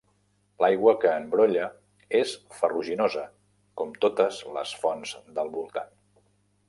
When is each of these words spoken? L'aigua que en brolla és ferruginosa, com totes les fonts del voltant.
L'aigua 0.63 0.93
que 1.01 1.09
en 1.17 1.27
brolla 1.33 1.67
és 2.21 2.33
ferruginosa, 2.61 3.27
com 3.83 3.93
totes 4.07 4.41
les 4.57 4.73
fonts 4.87 5.13
del 5.37 5.53
voltant. 5.59 5.97